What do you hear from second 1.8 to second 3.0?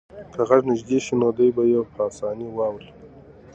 په اسانۍ واوري.